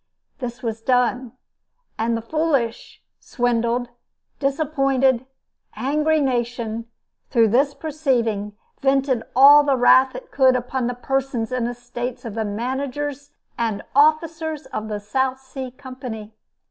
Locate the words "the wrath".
9.63-10.15